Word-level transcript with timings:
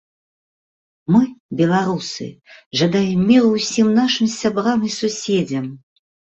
Мы, 1.15 1.21
беларусы, 1.59 2.25
жадаем 2.83 3.19
міру 3.29 3.53
ўсім 3.59 3.95
нашым 4.01 4.27
сябрам 4.39 4.79
і 4.91 4.93
суседзям. 4.99 5.73